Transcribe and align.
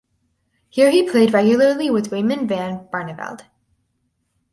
Here 0.69 0.89
he 0.89 1.07
played 1.07 1.31
regularly 1.31 1.91
with 1.91 2.11
Raymond 2.11 2.49
van 2.49 2.87
Barneveld. 2.91 3.41